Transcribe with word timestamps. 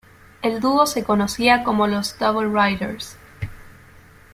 El 0.41 0.59
dúo 0.61 0.87
se 0.87 1.03
conocía 1.03 1.63
como 1.63 1.85
los 1.85 2.17
Double 2.17 2.49
Riders. 2.51 3.17